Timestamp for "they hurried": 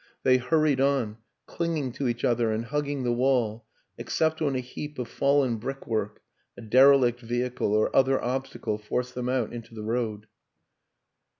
0.23-0.81